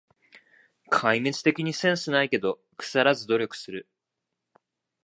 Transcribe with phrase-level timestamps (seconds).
[0.89, 3.87] 壊滅的にセンスないけど、くさらず努力する